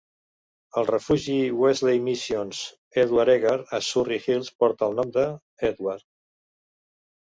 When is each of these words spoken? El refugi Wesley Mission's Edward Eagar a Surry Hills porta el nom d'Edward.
El 0.81 0.87
refugi 0.89 1.35
Wesley 1.65 1.93
Mission's 2.09 2.63
Edward 3.05 3.37
Eagar 3.37 3.55
a 3.79 3.83
Surry 3.91 4.21
Hills 4.27 4.53
porta 4.61 4.93
el 4.93 5.01
nom 5.05 5.17
d'Edward. 5.17 6.11